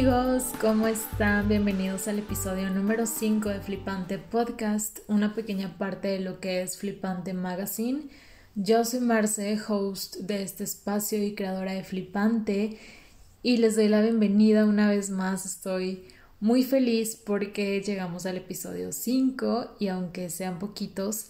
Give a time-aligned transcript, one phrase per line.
[0.00, 1.46] Amigos, ¿cómo están?
[1.46, 6.78] Bienvenidos al episodio número 5 de Flipante Podcast, una pequeña parte de lo que es
[6.78, 8.08] Flipante Magazine.
[8.54, 12.78] Yo soy Marce, host de este espacio y creadora de Flipante,
[13.42, 15.44] y les doy la bienvenida una vez más.
[15.44, 16.08] Estoy
[16.40, 21.26] muy feliz porque llegamos al episodio 5 y aunque sean poquitos,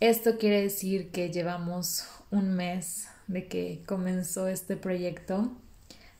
[0.00, 5.56] esto quiere decir que llevamos un mes de que comenzó este proyecto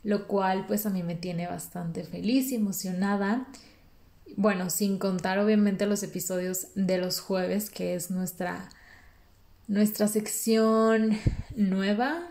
[0.03, 3.47] lo cual pues a mí me tiene bastante feliz y emocionada.
[4.37, 8.69] Bueno, sin contar obviamente los episodios de los jueves, que es nuestra,
[9.69, 11.19] nuestra sección
[11.57, 12.31] nueva.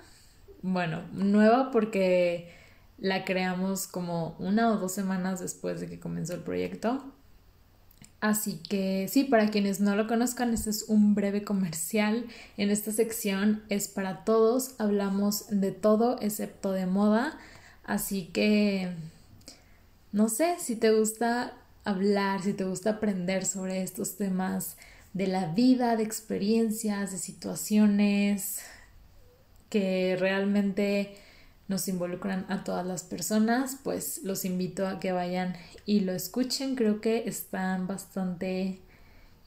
[0.62, 2.52] Bueno, nueva porque
[2.98, 7.04] la creamos como una o dos semanas después de que comenzó el proyecto.
[8.22, 12.26] Así que sí, para quienes no lo conozcan, este es un breve comercial.
[12.58, 17.38] En esta sección es para todos, hablamos de todo excepto de moda.
[17.90, 18.92] Así que,
[20.12, 24.78] no sé, si te gusta hablar, si te gusta aprender sobre estos temas
[25.14, 28.60] de la vida, de experiencias, de situaciones
[29.72, 31.16] que realmente
[31.68, 35.56] nos involucran a todas las personas, pues los invito a que vayan
[35.88, 36.76] y lo escuchen.
[36.76, 38.82] Creo que están bastante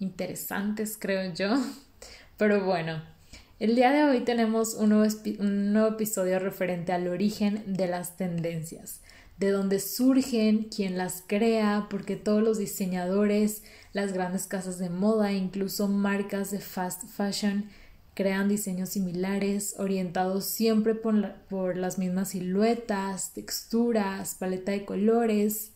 [0.00, 1.62] interesantes, creo yo.
[2.38, 3.00] Pero bueno,
[3.62, 9.02] el día de hoy tenemos un nuevo, episodio referente al origen de las tendencias,
[9.38, 15.30] de dónde surgen, quién las crea, porque todos los diseñadores, las grandes casas de moda,
[15.30, 17.66] incluso marcas de fast fashion,
[18.14, 25.70] crean diseños similares, orientados siempre por, por las mismas siluetas, texturas, paleta de colores.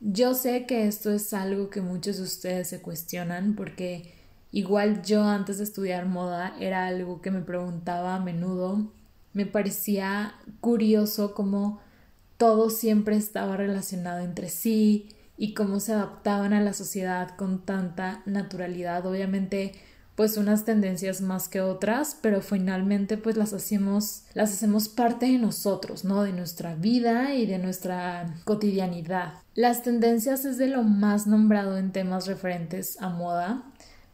[0.00, 4.19] Yo sé que esto es algo que muchos de ustedes se cuestionan porque
[4.52, 8.92] Igual yo antes de estudiar moda era algo que me preguntaba a menudo.
[9.32, 11.80] Me parecía curioso cómo
[12.36, 18.22] todo siempre estaba relacionado entre sí y cómo se adaptaban a la sociedad con tanta
[18.26, 19.06] naturalidad.
[19.06, 19.72] Obviamente,
[20.16, 25.38] pues unas tendencias más que otras, pero finalmente pues las hacemos las hacemos parte de
[25.38, 26.24] nosotros, ¿no?
[26.24, 29.34] De nuestra vida y de nuestra cotidianidad.
[29.54, 33.64] Las tendencias es de lo más nombrado en temas referentes a moda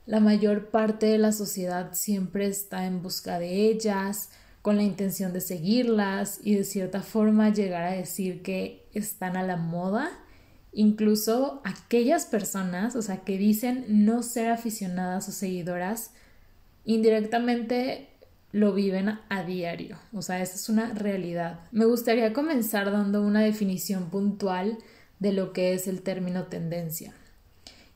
[0.06, 4.30] la mayor parte de la sociedad siempre está en busca de ellas,
[4.62, 9.42] con la intención de seguirlas y de cierta forma llegar a decir que están a
[9.42, 10.10] la moda.
[10.72, 16.12] Incluso aquellas personas, o sea, que dicen no ser aficionadas o seguidoras,
[16.84, 18.08] indirectamente
[18.52, 19.98] lo viven a diario.
[20.12, 21.60] O sea, esa es una realidad.
[21.72, 24.78] Me gustaría comenzar dando una definición puntual
[25.18, 27.14] de lo que es el término tendencia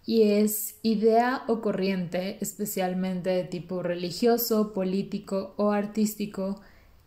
[0.07, 6.61] y es idea o corriente, especialmente de tipo religioso, político o artístico,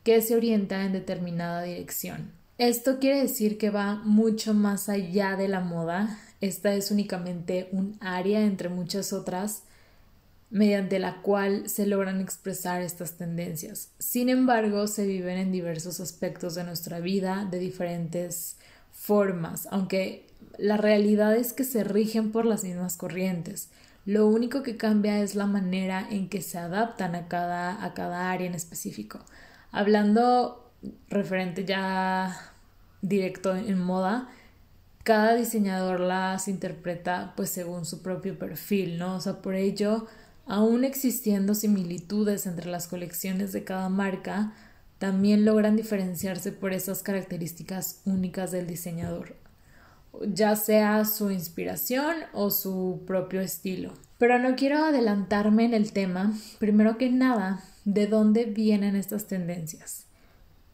[0.04, 2.32] que se orienta en determinada dirección.
[2.58, 6.20] Esto quiere decir que va mucho más allá de la moda.
[6.40, 9.64] Esta es únicamente un área entre muchas otras
[10.54, 13.90] mediante la cual se logran expresar estas tendencias.
[13.98, 18.58] Sin embargo, se viven en diversos aspectos de nuestra vida de diferentes
[18.92, 20.28] formas, aunque
[20.58, 23.70] la realidad es que se rigen por las mismas corrientes.
[24.06, 28.32] Lo único que cambia es la manera en que se adaptan a cada, a cada
[28.32, 29.20] área en específico.
[29.72, 30.72] Hablando
[31.10, 32.54] referente ya
[33.02, 34.30] directo en moda,
[35.04, 39.16] cada diseñador las interpreta pues según su propio perfil, ¿no?
[39.16, 40.08] O sea, por ello,
[40.46, 44.54] aún existiendo similitudes entre las colecciones de cada marca,
[45.00, 49.43] también logran diferenciarse por esas características únicas del diseñador
[50.22, 53.94] ya sea su inspiración o su propio estilo.
[54.18, 56.34] Pero no quiero adelantarme en el tema.
[56.60, 60.06] Primero que nada, ¿de dónde vienen estas tendencias?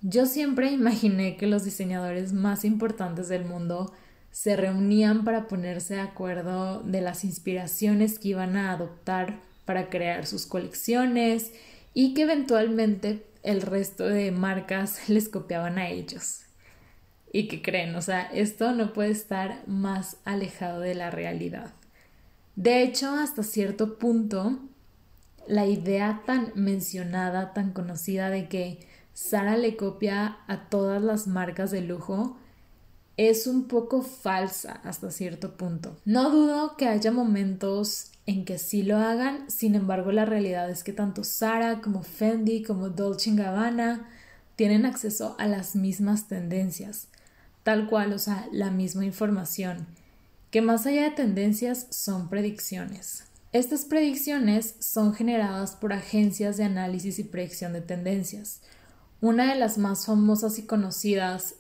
[0.02, 3.94] Yo siempre imaginé que los diseñadores más importantes del mundo
[4.32, 10.26] se reunían para ponerse de acuerdo de las inspiraciones que iban a adoptar para crear
[10.26, 11.52] sus colecciones
[11.94, 16.44] y que eventualmente el resto de marcas les copiaban a ellos
[17.32, 21.72] y que creen, o sea, esto no puede estar más alejado de la realidad.
[22.56, 24.60] De hecho, hasta cierto punto,
[25.48, 31.72] la idea tan mencionada, tan conocida de que Sara le copia a todas las marcas
[31.72, 32.38] de lujo,
[33.18, 35.98] es un poco falsa hasta cierto punto.
[36.06, 40.84] No dudo que haya momentos en que sí lo hagan, sin embargo la realidad es
[40.84, 44.08] que tanto Sara como Fendi como Dolce Gabbana
[44.56, 47.09] tienen acceso a las mismas tendencias
[47.70, 49.86] tal cual, o sea, la misma información,
[50.50, 53.26] que más allá de tendencias son predicciones.
[53.52, 58.62] Estas predicciones son generadas por agencias de análisis y predicción de tendencias.
[59.22, 61.58] Una de las más famosas y conocidas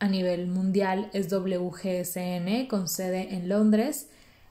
[0.00, 4.08] a nivel mundial es WGSN con sede en Londres,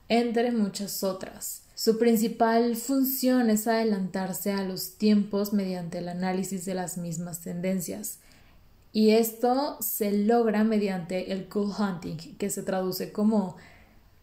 [0.08, 1.64] entre muchas otras.
[1.76, 8.20] Su principal función es adelantarse a los tiempos mediante el análisis de las mismas tendencias.
[8.98, 13.56] Y esto se logra mediante el cool hunting, que se traduce como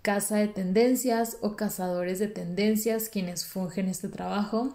[0.02, 4.74] caza de tendencias o cazadores de tendencias quienes fungen este trabajo.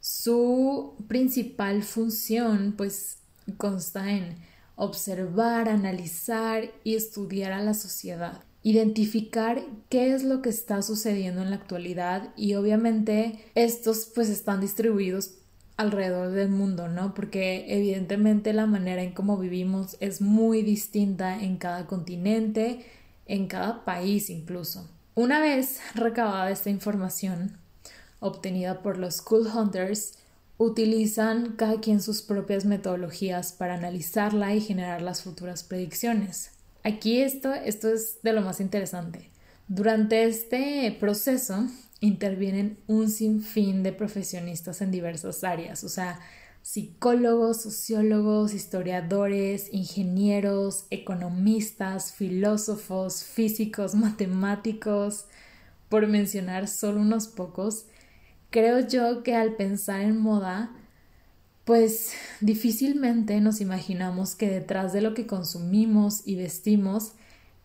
[0.00, 3.16] Su principal función pues
[3.56, 4.36] consta en
[4.74, 11.48] observar, analizar y estudiar a la sociedad, identificar qué es lo que está sucediendo en
[11.48, 15.30] la actualidad y obviamente estos pues están distribuidos
[15.76, 17.14] alrededor del mundo, ¿no?
[17.14, 22.86] Porque evidentemente la manera en cómo vivimos es muy distinta en cada continente,
[23.26, 24.88] en cada país incluso.
[25.14, 27.56] Una vez recabada esta información
[28.20, 30.14] obtenida por los School Hunters,
[30.58, 36.50] utilizan cada quien sus propias metodologías para analizarla y generar las futuras predicciones.
[36.82, 39.30] Aquí esto, esto es de lo más interesante.
[39.68, 41.66] Durante este proceso
[42.00, 46.20] intervienen un sinfín de profesionistas en diversas áreas, o sea,
[46.62, 55.26] psicólogos, sociólogos, historiadores, ingenieros, economistas, filósofos, físicos, matemáticos,
[55.88, 57.86] por mencionar solo unos pocos,
[58.50, 60.72] creo yo que al pensar en moda,
[61.64, 67.12] pues difícilmente nos imaginamos que detrás de lo que consumimos y vestimos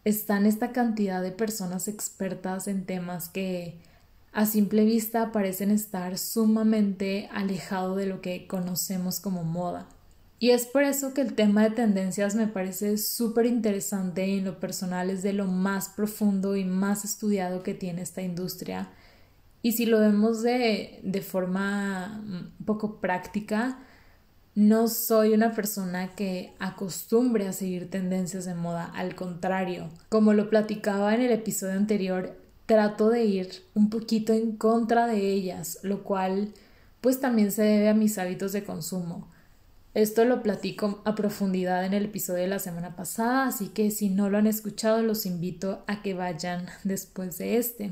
[0.04, 3.80] están esta cantidad de personas expertas en temas que
[4.34, 9.88] a simple vista parecen estar sumamente alejado de lo que conocemos como moda.
[10.40, 14.46] Y es por eso que el tema de tendencias me parece súper interesante y en
[14.46, 18.90] lo personal es de lo más profundo y más estudiado que tiene esta industria.
[19.62, 23.78] Y si lo vemos de, de forma un poco práctica,
[24.56, 30.50] no soy una persona que acostumbre a seguir tendencias de moda, al contrario, como lo
[30.50, 32.41] platicaba en el episodio anterior,
[32.72, 36.54] trato de ir un poquito en contra de ellas, lo cual
[37.02, 39.28] pues también se debe a mis hábitos de consumo.
[39.94, 44.08] Esto lo platico a profundidad en el episodio de la semana pasada, así que si
[44.08, 47.92] no lo han escuchado los invito a que vayan después de este.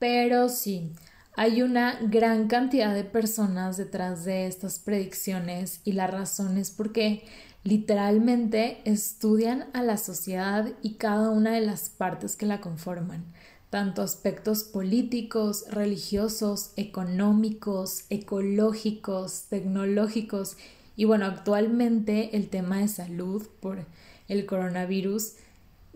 [0.00, 0.90] Pero sí,
[1.36, 7.22] hay una gran cantidad de personas detrás de estas predicciones y la razón es porque
[7.62, 13.24] literalmente estudian a la sociedad y cada una de las partes que la conforman
[13.70, 20.56] tanto aspectos políticos, religiosos, económicos, ecológicos, tecnológicos
[20.96, 23.86] y bueno, actualmente el tema de salud por
[24.28, 25.34] el coronavirus,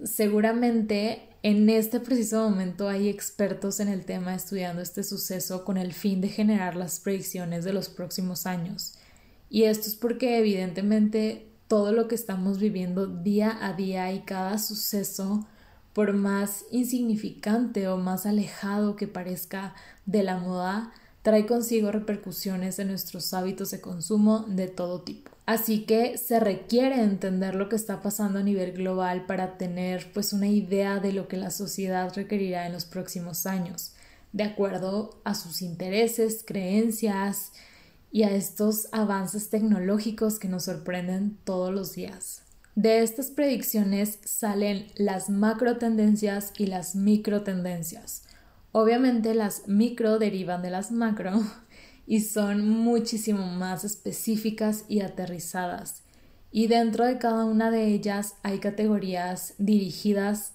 [0.03, 5.93] seguramente en este preciso momento hay expertos en el tema estudiando este suceso con el
[5.93, 8.95] fin de generar las predicciones de los próximos años.
[9.51, 14.57] Y esto es porque evidentemente todo lo que estamos viviendo día a día y cada
[14.59, 15.47] suceso
[15.95, 19.75] por más insignificante o más alejado que parezca
[20.05, 20.93] de la moda,
[21.23, 25.31] trae consigo repercusiones en nuestros hábitos de consumo de todo tipo.
[25.47, 30.33] Así que se requiere entender lo que está pasando a nivel global para tener pues
[30.33, 33.93] una idea de lo que la sociedad requerirá en los próximos años,
[34.33, 37.53] de acuerdo a sus intereses, creencias
[38.11, 42.44] y a estos avances tecnológicos que nos sorprenden todos los días.
[42.75, 48.25] De estas predicciones salen las macro tendencias y las micro tendencias.
[48.73, 51.41] Obviamente las micro derivan de las macro
[52.07, 56.03] y son muchísimo más específicas y aterrizadas.
[56.51, 60.55] Y dentro de cada una de ellas hay categorías dirigidas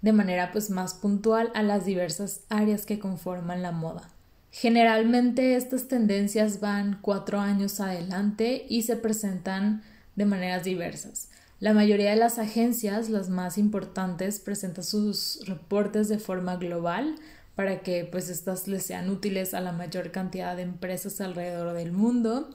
[0.00, 4.08] de manera pues más puntual a las diversas áreas que conforman la moda.
[4.50, 9.82] Generalmente estas tendencias van cuatro años adelante y se presentan
[10.16, 11.28] de maneras diversas.
[11.60, 17.16] La mayoría de las agencias, las más importantes, presentan sus reportes de forma global
[17.56, 21.90] para que pues estas les sean útiles a la mayor cantidad de empresas alrededor del
[21.90, 22.50] mundo.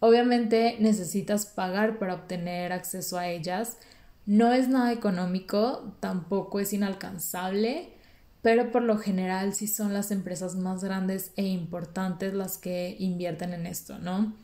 [0.00, 3.78] Obviamente necesitas pagar para obtener acceso a ellas.
[4.26, 7.88] No es nada económico, tampoco es inalcanzable,
[8.42, 13.54] pero por lo general sí son las empresas más grandes e importantes las que invierten
[13.54, 14.34] en esto, ¿no?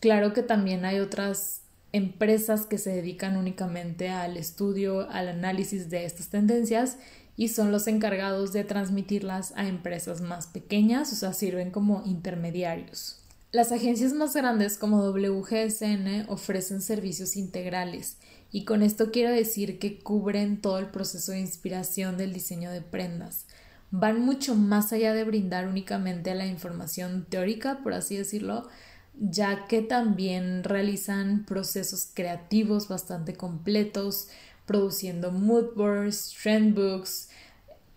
[0.00, 1.61] Claro que también hay otras
[1.92, 6.98] empresas que se dedican únicamente al estudio, al análisis de estas tendencias
[7.36, 13.18] y son los encargados de transmitirlas a empresas más pequeñas, o sea, sirven como intermediarios.
[13.52, 18.16] Las agencias más grandes como WGSN ofrecen servicios integrales
[18.50, 22.80] y con esto quiero decir que cubren todo el proceso de inspiración del diseño de
[22.80, 23.46] prendas.
[23.90, 28.68] Van mucho más allá de brindar únicamente la información teórica, por así decirlo,
[29.14, 34.28] ya que también realizan procesos creativos bastante completos,
[34.66, 37.28] produciendo mood boards, trend books,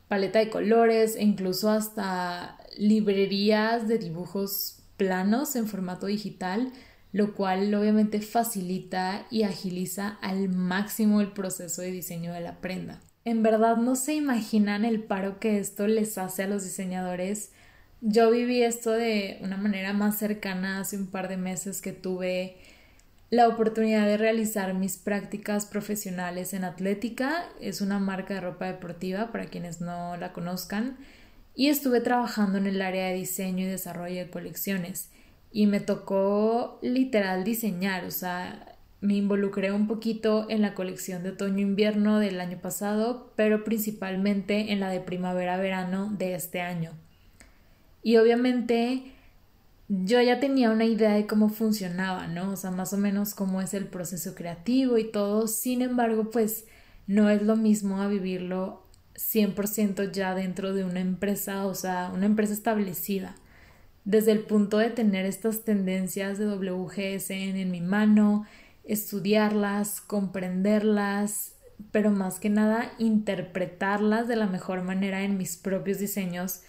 [0.07, 6.71] paleta de colores e incluso hasta librerías de dibujos planos en formato digital,
[7.11, 13.01] lo cual obviamente facilita y agiliza al máximo el proceso de diseño de la prenda.
[13.23, 17.51] En verdad no se imaginan el paro que esto les hace a los diseñadores.
[18.07, 22.55] Yo viví esto de una manera más cercana hace un par de meses que tuve
[23.31, 27.49] la oportunidad de realizar mis prácticas profesionales en Atlética.
[27.59, 30.97] Es una marca de ropa deportiva para quienes no la conozcan.
[31.55, 35.09] Y estuve trabajando en el área de diseño y desarrollo de colecciones.
[35.51, 41.31] Y me tocó literal diseñar, o sea, me involucré un poquito en la colección de
[41.31, 46.91] otoño-invierno del año pasado, pero principalmente en la de primavera-verano de este año.
[48.05, 49.01] Y obviamente
[49.87, 52.51] yo ya tenía una idea de cómo funcionaba, ¿no?
[52.51, 55.47] O sea, más o menos cómo es el proceso creativo y todo.
[55.47, 56.65] Sin embargo, pues
[57.07, 58.83] no es lo mismo a vivirlo
[59.15, 63.33] 100% ya dentro de una empresa, o sea, una empresa establecida.
[64.03, 68.45] Desde el punto de tener estas tendencias de WGSN en mi mano,
[68.83, 71.55] estudiarlas, comprenderlas,
[71.91, 76.61] pero más que nada interpretarlas de la mejor manera en mis propios diseños,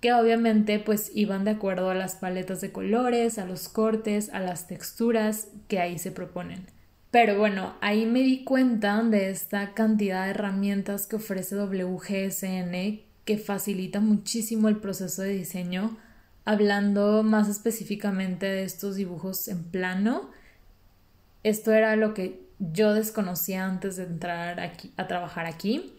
[0.00, 4.40] que obviamente pues iban de acuerdo a las paletas de colores, a los cortes, a
[4.40, 6.66] las texturas que ahí se proponen.
[7.10, 13.38] Pero bueno, ahí me di cuenta de esta cantidad de herramientas que ofrece WGSN que
[13.38, 15.96] facilita muchísimo el proceso de diseño,
[16.44, 20.30] hablando más específicamente de estos dibujos en plano
[21.42, 25.94] esto era lo que yo desconocía antes de entrar aquí, a trabajar aquí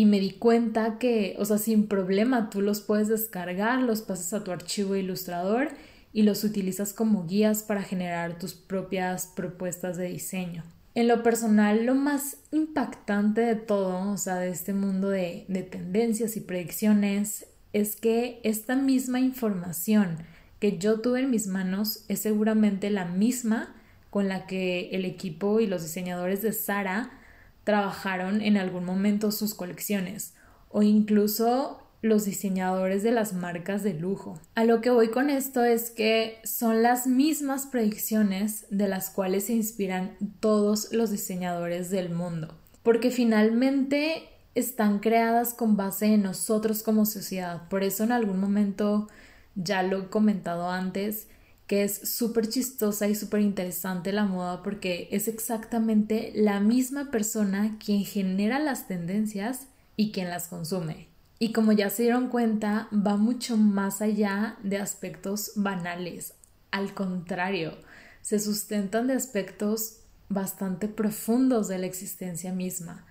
[0.00, 4.32] y me di cuenta que, o sea, sin problema tú los puedes descargar, los pasas
[4.32, 5.68] a tu archivo ilustrador
[6.14, 10.64] y los utilizas como guías para generar tus propias propuestas de diseño.
[10.94, 15.64] En lo personal, lo más impactante de todo, o sea, de este mundo de, de
[15.64, 20.16] tendencias y predicciones, es que esta misma información
[20.60, 23.76] que yo tuve en mis manos es seguramente la misma
[24.08, 27.19] con la que el equipo y los diseñadores de Sara
[27.64, 30.34] trabajaron en algún momento sus colecciones
[30.68, 34.38] o incluso los diseñadores de las marcas de lujo.
[34.54, 39.46] A lo que voy con esto es que son las mismas predicciones de las cuales
[39.46, 46.82] se inspiran todos los diseñadores del mundo, porque finalmente están creadas con base en nosotros
[46.82, 47.68] como sociedad.
[47.68, 49.08] Por eso en algún momento,
[49.54, 51.28] ya lo he comentado antes,
[51.70, 57.78] que es súper chistosa y súper interesante la moda porque es exactamente la misma persona
[57.78, 61.06] quien genera las tendencias y quien las consume.
[61.38, 66.34] Y como ya se dieron cuenta, va mucho más allá de aspectos banales.
[66.72, 67.78] Al contrario,
[68.20, 73.06] se sustentan de aspectos bastante profundos de la existencia misma.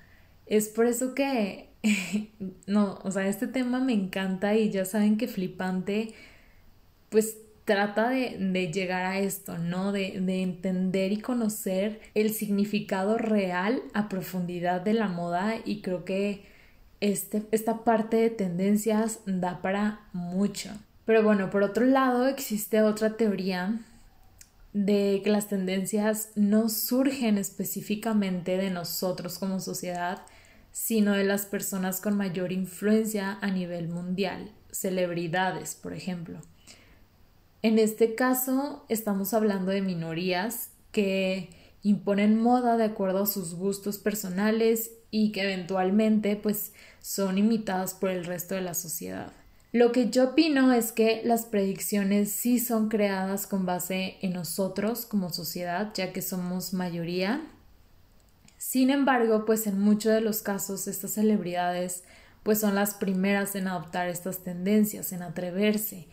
[0.48, 1.70] Es por eso que,
[2.68, 6.14] no, o sea, este tema me encanta y ya saben que flipante,
[7.08, 7.38] pues
[7.70, 9.92] trata de, llegar a esto, ¿no?
[9.92, 16.46] De, entender y conocer el significado real a profundidad de la moda y creo que
[17.00, 20.72] este, esta parte de tendencias da para mucho.
[21.06, 23.80] Pero bueno, por otro lado existe otra teoría
[24.74, 30.24] de que las tendencias no surgen específicamente de nosotros como sociedad,
[30.72, 36.42] sino de las personas con mayor influencia a nivel mundial, celebridades, por ejemplo.
[37.62, 41.50] En este caso estamos hablando de minorías que
[41.84, 48.12] imponen moda de acuerdo a sus gustos personales y que eventualmente pues son imitadas por
[48.12, 49.32] el resto de la sociedad.
[49.72, 55.06] Lo que yo opino es que las predicciones sí son creadas con base en nosotros
[55.06, 57.42] como sociedad, ya que somos mayoría.
[58.58, 62.04] Sin embargo, pues en muchos de los casos estas celebridades
[62.42, 66.08] pues son las primeras en adoptar estas tendencias, en atreverse,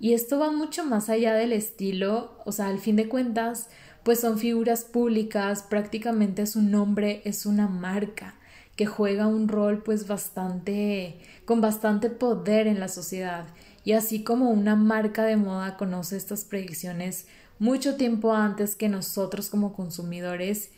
[0.00, 3.68] y esto va mucho más allá del estilo, o sea, al fin de cuentas,
[4.02, 8.34] pues son figuras públicas, prácticamente su nombre es una marca
[8.76, 13.46] que juega un rol pues bastante con bastante poder en la sociedad.
[13.84, 17.26] Y así como una marca de moda conoce estas predicciones
[17.58, 20.70] mucho tiempo antes que nosotros como consumidores,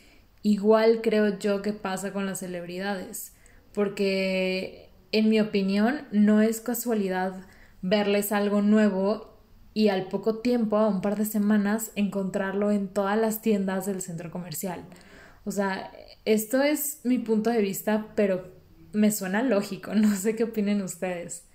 [0.43, 3.33] igual creo yo que pasa con las celebridades,
[3.73, 7.33] porque en mi opinión no es casualidad
[7.81, 9.37] verles algo nuevo
[9.73, 14.01] y al poco tiempo, a un par de semanas, encontrarlo en todas las tiendas del
[14.01, 14.85] centro comercial.
[15.45, 15.91] O sea,
[16.25, 18.51] esto es mi punto de vista, pero
[18.91, 21.45] me suena lógico, no sé qué opinen ustedes.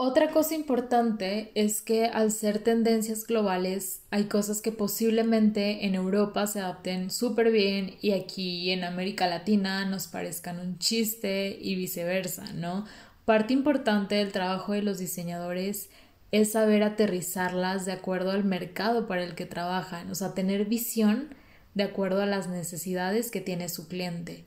[0.00, 6.46] Otra cosa importante es que al ser tendencias globales hay cosas que posiblemente en Europa
[6.46, 12.52] se adapten súper bien y aquí en América Latina nos parezcan un chiste y viceversa,
[12.52, 12.84] ¿no?
[13.28, 15.90] Parte importante del trabajo de los diseñadores
[16.32, 21.34] es saber aterrizarlas de acuerdo al mercado para el que trabajan, o sea, tener visión
[21.74, 24.46] de acuerdo a las necesidades que tiene su cliente.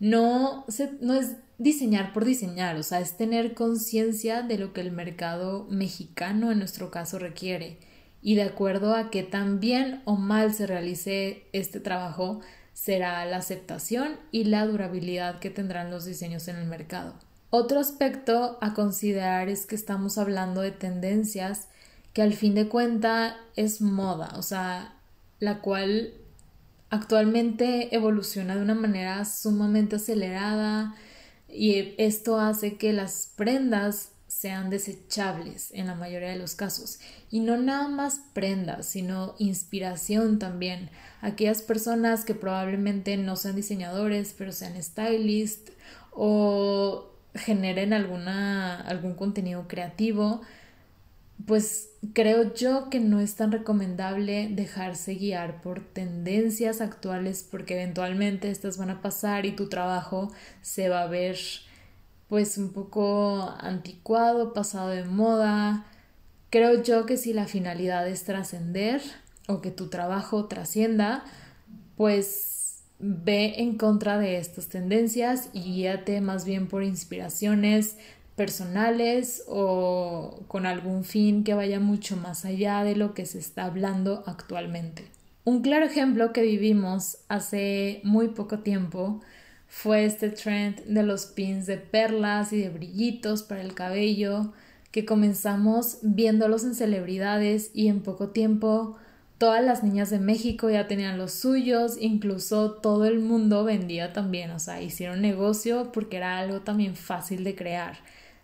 [0.00, 0.64] No,
[1.02, 5.66] no es diseñar por diseñar, o sea, es tener conciencia de lo que el mercado
[5.68, 7.76] mexicano en nuestro caso requiere
[8.22, 12.40] y de acuerdo a que tan bien o mal se realice este trabajo
[12.72, 17.18] será la aceptación y la durabilidad que tendrán los diseños en el mercado.
[17.56, 21.68] Otro aspecto a considerar es que estamos hablando de tendencias
[22.12, 24.96] que al fin de cuenta es moda, o sea,
[25.38, 26.14] la cual
[26.90, 30.96] actualmente evoluciona de una manera sumamente acelerada,
[31.48, 36.98] y esto hace que las prendas sean desechables en la mayoría de los casos.
[37.30, 40.90] Y no nada más prendas, sino inspiración también.
[41.20, 45.70] Aquellas personas que probablemente no sean diseñadores, pero sean stylists
[46.10, 50.42] o generen alguna, algún contenido creativo,
[51.46, 58.50] pues creo yo que no es tan recomendable dejarse guiar por tendencias actuales porque eventualmente
[58.50, 61.36] estas van a pasar y tu trabajo se va a ver
[62.28, 65.84] pues un poco anticuado, pasado de moda.
[66.50, 69.02] Creo yo que si la finalidad es trascender
[69.46, 71.24] o que tu trabajo trascienda,
[71.96, 72.53] pues
[73.06, 77.98] ve en contra de estas tendencias y guíate más bien por inspiraciones
[78.34, 83.66] personales o con algún fin que vaya mucho más allá de lo que se está
[83.66, 85.04] hablando actualmente.
[85.44, 89.20] Un claro ejemplo que vivimos hace muy poco tiempo
[89.68, 94.52] fue este trend de los pins de perlas y de brillitos para el cabello
[94.90, 98.96] que comenzamos viéndolos en celebridades y en poco tiempo
[99.44, 104.50] todas las niñas de México ya tenían los suyos, incluso todo el mundo vendía también,
[104.52, 107.98] o sea, hicieron negocio porque era algo también fácil de crear.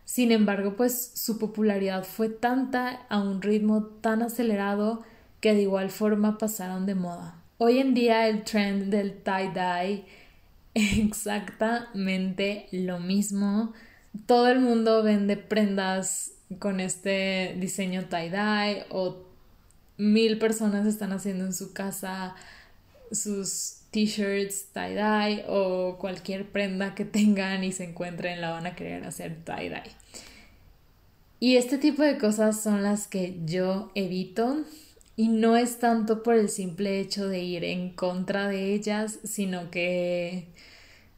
[0.04, 5.02] Sin embargo, pues su popularidad fue tanta a un ritmo tan acelerado
[5.40, 7.36] que de igual forma pasaron de moda.
[7.56, 10.04] Hoy en día el trend del tie-dye
[10.74, 13.72] exactamente lo mismo.
[14.26, 19.29] Todo el mundo vende prendas con este diseño tie-dye o
[20.00, 22.34] mil personas están haciendo en su casa
[23.12, 29.04] sus t-shirts tie-dye o cualquier prenda que tengan y se encuentren la van a querer
[29.04, 29.92] hacer tie-dye.
[31.38, 34.64] Y este tipo de cosas son las que yo evito
[35.16, 39.70] y no es tanto por el simple hecho de ir en contra de ellas, sino
[39.70, 40.48] que,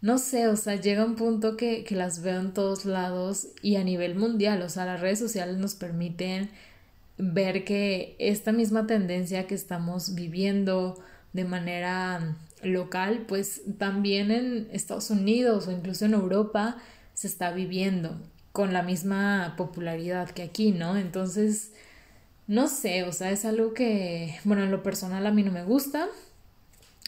[0.01, 3.77] no sé, o sea, llega un punto que, que las veo en todos lados y
[3.77, 6.51] a nivel mundial, o sea, las redes sociales nos permiten
[7.18, 15.11] ver que esta misma tendencia que estamos viviendo de manera local, pues también en Estados
[15.11, 16.77] Unidos o incluso en Europa
[17.14, 18.20] se está viviendo
[18.53, 20.96] con la misma popularidad que aquí, ¿no?
[20.96, 21.72] Entonces,
[22.46, 25.64] no sé, o sea, es algo que, bueno, en lo personal a mí no me
[25.64, 26.09] gusta.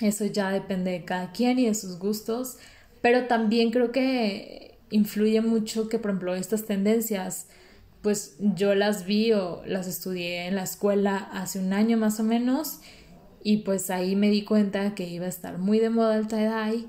[0.01, 2.57] Eso ya depende de cada quien y de sus gustos,
[3.01, 7.47] pero también creo que influye mucho que, por ejemplo, estas tendencias,
[8.05, 12.23] pues yo las vi o las estudié en la escuela hace un año más o
[12.23, 12.81] menos
[13.43, 16.87] y pues ahí me di cuenta que iba a estar muy de moda el tie-dye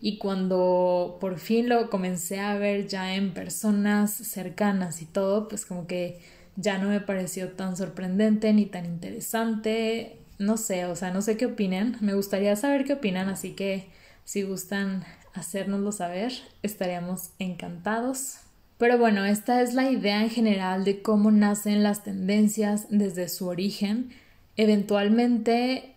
[0.00, 5.64] y cuando por fin lo comencé a ver ya en personas cercanas y todo, pues
[5.64, 6.20] como que
[6.56, 10.18] ya no me pareció tan sorprendente ni tan interesante.
[10.38, 11.96] No sé, o sea, no sé qué opinan.
[12.00, 13.88] Me gustaría saber qué opinan, así que
[14.24, 18.40] si gustan hacérnoslo saber, estaríamos encantados.
[18.78, 23.48] Pero bueno, esta es la idea en general de cómo nacen las tendencias desde su
[23.48, 24.10] origen.
[24.56, 25.96] Eventualmente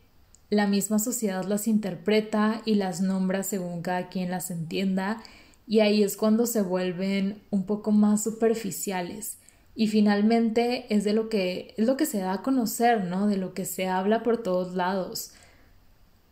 [0.49, 5.23] la misma sociedad las interpreta y las nombra según cada quien las entienda
[5.67, 9.37] y ahí es cuando se vuelven un poco más superficiales
[9.73, 13.27] y finalmente es de lo que es lo que se da a conocer, ¿no?
[13.27, 15.31] De lo que se habla por todos lados.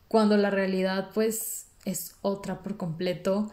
[0.10, 3.50] Cuando la realidad pues es otra por completo.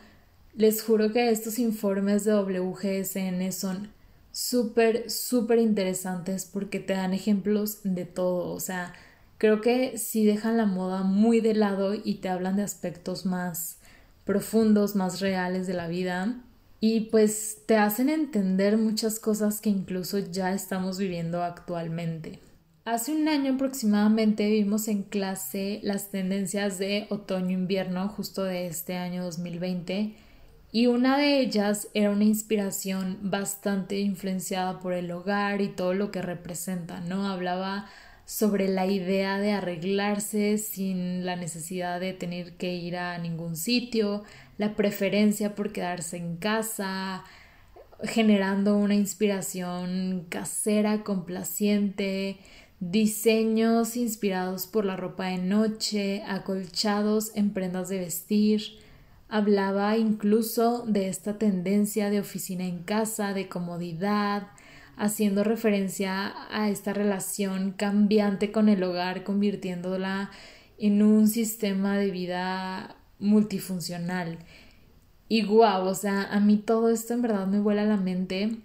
[0.56, 3.90] Les juro que estos informes de WGSN son
[4.32, 8.94] súper, súper interesantes porque te dan ejemplos de todo, o sea,
[9.36, 13.80] creo que sí dejan la moda muy de lado y te hablan de aspectos más
[14.24, 16.42] profundos, más reales de la vida
[16.80, 22.40] y pues te hacen entender muchas cosas que incluso ya estamos viviendo actualmente.
[22.86, 29.22] Hace un año aproximadamente vimos en clase las tendencias de otoño-invierno justo de este año
[29.22, 30.24] 2020
[30.76, 36.10] Y una de ellas era una inspiración bastante influenciada por el hogar y todo lo
[36.10, 37.26] que representa, ¿no?
[37.26, 37.88] Hablaba
[38.26, 44.22] sobre la idea de arreglarse sin la necesidad de tener que ir a ningún sitio,
[44.58, 47.24] la preferencia por quedarse en casa,
[48.02, 52.36] generando una inspiración casera, complaciente,
[52.80, 58.84] diseños inspirados por la ropa de noche, acolchados en prendas de vestir.
[59.28, 64.48] Hablaba incluso de esta tendencia de oficina en casa, de comodidad,
[64.96, 70.30] haciendo referencia a esta relación cambiante con el hogar, convirtiéndola
[70.78, 74.38] en un sistema de vida multifuncional.
[75.28, 78.58] Y guau, o sea, a mí todo esto en verdad me vuela la mente.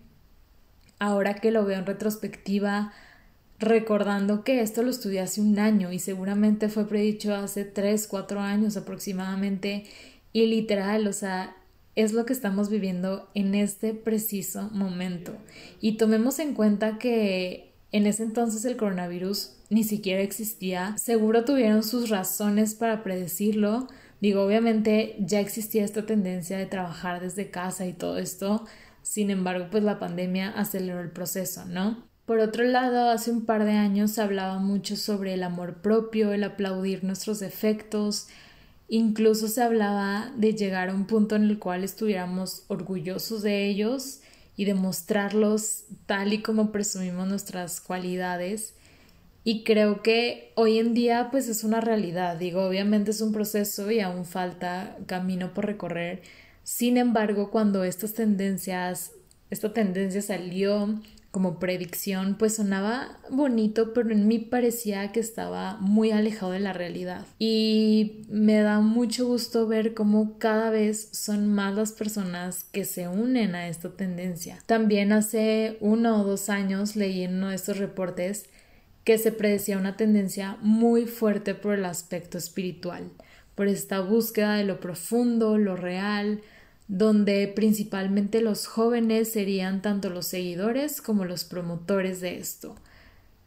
[1.00, 2.94] Ahora que lo veo en retrospectiva,
[3.58, 8.40] recordando que esto lo estudié hace un año y seguramente fue predicho hace 3, 4
[8.40, 9.86] años aproximadamente
[10.34, 11.56] y literal, o sea,
[11.96, 15.34] es lo que estamos viviendo en este preciso momento.
[15.82, 20.96] Y tomemos en cuenta que en ese entonces el coronavirus ni siquiera existía.
[20.98, 23.88] Seguro tuvieron sus razones para predecirlo.
[24.22, 28.66] Digo, obviamente ya existía esta tendencia de trabajar desde casa y todo esto.
[29.02, 32.06] Sin embargo, pues la pandemia aceleró el proceso, ¿no?
[32.26, 36.32] Por otro lado, hace un par de años se hablaba mucho sobre el amor propio,
[36.32, 38.28] el aplaudir nuestros defectos,
[38.92, 44.20] incluso se hablaba de llegar a un punto en el cual estuviéramos orgullosos de ellos
[44.58, 48.74] y de mostrarlos tal y como presumimos nuestras cualidades.
[49.46, 53.90] Y creo que hoy en día pues es una realidad, digo, obviamente es un proceso
[53.92, 56.22] y aún falta camino por recorrer.
[56.64, 59.14] Sin embargo, cuando estas tendencias,
[59.50, 61.00] esta tendencia salió
[61.32, 66.74] como predicción, pues sonaba bonito, pero en mí parecía que estaba muy alejado de la
[66.74, 67.26] realidad.
[67.40, 73.08] Y me da mucho gusto ver cómo cada vez son más las personas que se
[73.08, 74.60] unen a esta tendencia.
[74.66, 78.50] También hace uno o dos años leí en uno de estos reportes
[79.06, 83.10] que se predecía una tendencia muy fuerte por el aspecto espiritual,
[83.56, 86.42] por esta búsqueda de lo profundo, lo real,
[86.92, 92.76] donde principalmente los jóvenes serían tanto los seguidores como los promotores de esto,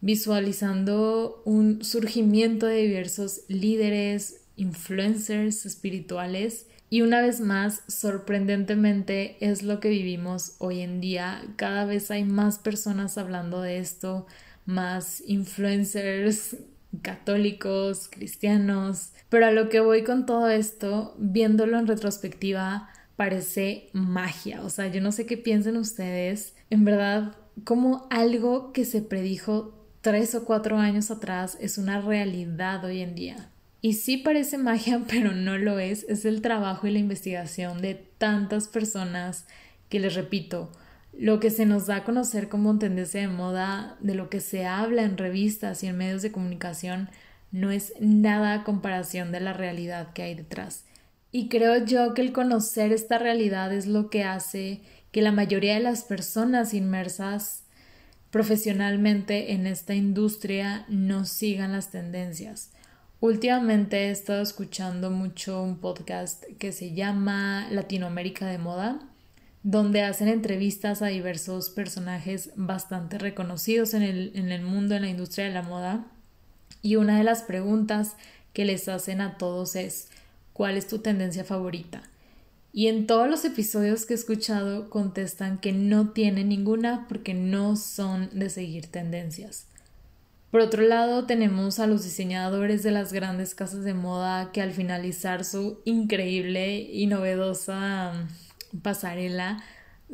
[0.01, 9.79] visualizando un surgimiento de diversos líderes, influencers espirituales y una vez más, sorprendentemente, es lo
[9.79, 11.45] que vivimos hoy en día.
[11.57, 14.27] Cada vez hay más personas hablando de esto,
[14.65, 16.57] más influencers
[17.03, 19.11] católicos, cristianos.
[19.29, 24.63] Pero a lo que voy con todo esto, viéndolo en retrospectiva, parece magia.
[24.63, 26.55] O sea, yo no sé qué piensen ustedes.
[26.71, 32.85] En verdad, como algo que se predijo tres o cuatro años atrás es una realidad
[32.85, 33.51] hoy en día.
[33.81, 36.05] Y sí parece magia, pero no lo es.
[36.09, 39.47] Es el trabajo y la investigación de tantas personas
[39.89, 40.73] que les repito,
[41.13, 44.67] lo que se nos da a conocer como tendencia de moda, de lo que se
[44.67, 47.11] habla en revistas y en medios de comunicación,
[47.53, 50.85] no es nada a comparación de la realidad que hay detrás.
[51.37, 55.75] Y creo yo que el conocer esta realidad es lo que hace que la mayoría
[55.75, 57.65] de las personas inmersas
[58.31, 62.71] profesionalmente en esta industria no sigan las tendencias.
[63.19, 69.01] Últimamente he estado escuchando mucho un podcast que se llama Latinoamérica de Moda,
[69.65, 75.09] donde hacen entrevistas a diversos personajes bastante reconocidos en el, en el mundo, en la
[75.09, 76.07] industria de la moda.
[76.81, 78.15] Y una de las preguntas
[78.53, 80.11] que les hacen a todos es,
[80.55, 82.03] ¿Cuál es tu tendencia favorita?
[82.73, 87.75] Y en todos los episodios que he escuchado contestan que no tienen ninguna porque no
[87.75, 89.67] son de seguir tendencias.
[90.53, 94.71] Por otro lado, tenemos a los diseñadores de las grandes casas de moda que al
[94.71, 99.61] finalizar su increíble y novedosa mm, pasarela,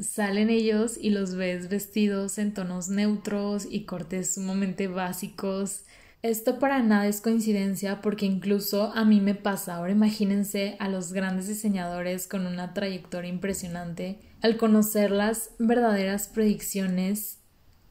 [0.00, 5.82] salen ellos y los ves vestidos en tonos neutros y cortes sumamente básicos
[6.22, 9.76] esto para nada es coincidencia porque incluso a mí me pasa.
[9.76, 14.18] Ahora imagínense a los grandes diseñadores con una trayectoria impresionante.
[14.42, 17.38] Al conocer las verdaderas predicciones,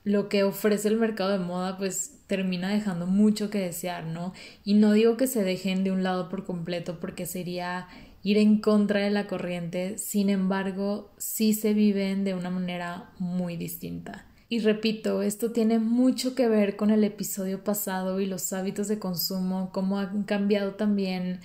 [0.03, 4.33] lo que ofrece el mercado de moda pues termina dejando mucho que desear, ¿no?
[4.63, 7.87] Y no digo que se dejen de un lado por completo porque sería
[8.21, 13.57] ir en contra de la corriente, sin embargo, sí se viven de una manera muy
[13.57, 14.28] distinta.
[14.51, 18.97] Y repito, esto tiene mucho que ver con el episodio pasado y los hábitos de
[18.97, 21.39] consumo, cómo han cambiado también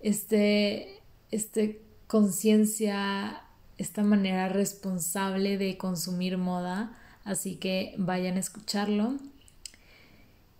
[0.00, 3.42] este, este conciencia,
[3.78, 6.94] esta manera responsable de consumir moda.
[7.24, 9.16] Así que vayan a escucharlo.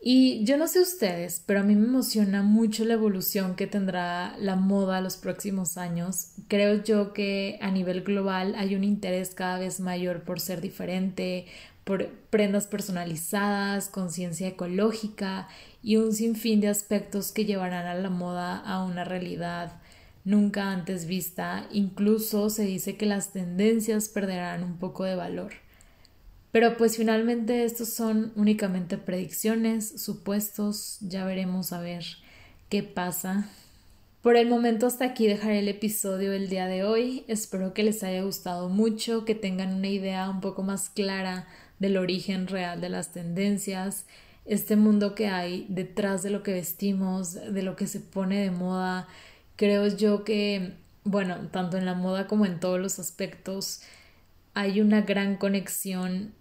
[0.05, 4.37] Y yo no sé ustedes, pero a mí me emociona mucho la evolución que tendrá
[4.39, 6.33] la moda los próximos años.
[6.49, 11.47] Creo yo que a nivel global hay un interés cada vez mayor por ser diferente,
[11.85, 15.49] por prendas personalizadas, conciencia ecológica
[15.83, 19.81] y un sinfín de aspectos que llevarán a la moda a una realidad
[20.25, 21.67] nunca antes vista.
[21.73, 25.53] Incluso se dice que las tendencias perderán un poco de valor.
[26.53, 32.05] Pero pues finalmente estos son únicamente predicciones, supuestos, ya veremos a ver
[32.69, 33.49] qué pasa.
[34.21, 37.25] Por el momento hasta aquí dejaré el episodio el día de hoy.
[37.27, 41.97] Espero que les haya gustado mucho, que tengan una idea un poco más clara del
[41.97, 44.07] origen real de las tendencias,
[44.45, 48.51] este mundo que hay detrás de lo que vestimos, de lo que se pone de
[48.51, 49.07] moda.
[49.57, 53.83] Creo yo que, bueno, tanto en la moda como en todos los aspectos,
[54.55, 56.35] hay una gran conexión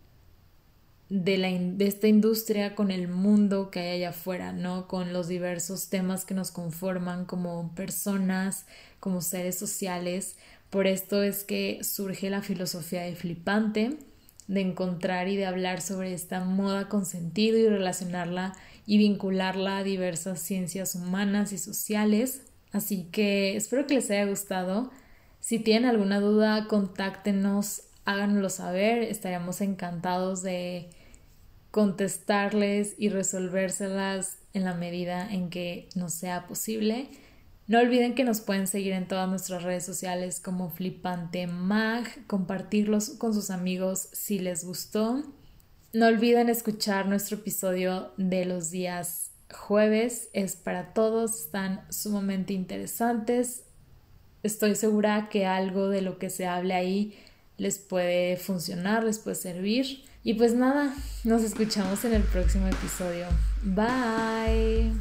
[1.09, 4.87] de, la, de esta industria con el mundo que hay allá afuera, ¿no?
[4.87, 8.65] Con los diversos temas que nos conforman como personas,
[8.99, 10.37] como seres sociales.
[10.69, 13.97] Por esto es que surge la filosofía de flipante,
[14.51, 18.53] de encontrar y de hablar sobre esta moda con sentido y relacionarla
[18.85, 22.41] y vincularla a diversas ciencias humanas y sociales.
[22.73, 24.91] Así que espero que les haya gustado.
[25.39, 29.03] Si tienen alguna duda, contáctenos, háganoslo saber.
[29.03, 30.89] Estaríamos encantados de
[31.71, 37.07] contestarles y resolvérselas en la medida en que nos sea posible.
[37.71, 43.11] No olviden que nos pueden seguir en todas nuestras redes sociales como Flipante Mag, compartirlos
[43.11, 45.23] con sus amigos si les gustó.
[45.93, 53.63] No olviden escuchar nuestro episodio de los días jueves, es para todos, están sumamente interesantes.
[54.43, 57.17] Estoy segura que algo de lo que se hable ahí
[57.55, 60.03] les puede funcionar, les puede servir.
[60.25, 63.27] Y pues nada, nos escuchamos en el próximo episodio.
[63.63, 64.91] Bye.